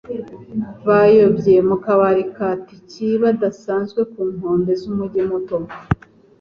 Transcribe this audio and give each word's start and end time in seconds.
Bayobye 0.87 1.55
mu 1.67 1.75
kabari 1.83 2.23
ka 2.35 2.49
Tiki 2.65 3.07
kadasanzwe 3.21 4.01
ku 4.11 4.21
nkombe 4.33 4.71
z'umujyi 4.81 5.21
muto. 5.29 5.57